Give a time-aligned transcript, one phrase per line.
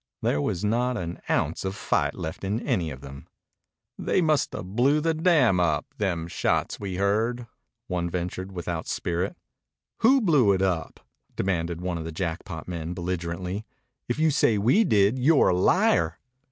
[0.23, 3.27] There was not an ounce of fight left in any of them.
[3.99, 5.85] "They must 'a' blew the dam up.
[5.99, 7.45] Them shots we heard!"
[7.85, 9.37] one ventured without spirit.
[9.99, 11.01] "Who blew it up?"
[11.35, 13.63] demanded one of the Jackpot men belligerently.
[14.09, 16.17] "If you say we did, you're a liar."